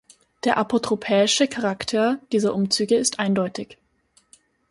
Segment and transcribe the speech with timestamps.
[0.45, 3.77] Der apotropäische Charakter dieser Umzüge ist eindeutig.